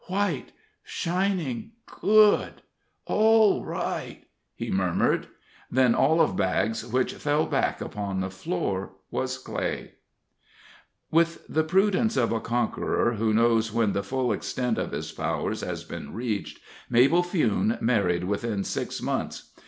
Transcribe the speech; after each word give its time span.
"White 0.07 0.51
shining 0.81 1.73
good 1.85 2.63
all 3.05 3.63
right," 3.63 4.23
he 4.55 4.71
murmured. 4.71 5.27
Then 5.69 5.93
all 5.93 6.19
of 6.21 6.35
Baggs 6.35 6.83
which 6.83 7.13
fell 7.13 7.45
back 7.45 7.81
upon 7.81 8.19
the 8.19 8.31
floor 8.31 8.93
was 9.11 9.37
clay. 9.37 9.91
With 11.11 11.45
the 11.47 11.63
prudence 11.63 12.17
of 12.17 12.31
a 12.31 12.39
conqueror, 12.39 13.11
who 13.13 13.31
knows 13.31 13.71
when 13.71 13.93
the 13.93 14.01
full 14.01 14.33
extent 14.33 14.79
of 14.79 14.91
his 14.91 15.11
powers 15.11 15.61
has 15.61 15.83
been 15.83 16.15
reached, 16.15 16.57
Mabel 16.89 17.21
Fewne 17.21 17.77
married 17.79 18.23
within 18.23 18.63
six 18.63 19.03
months. 19.03 19.51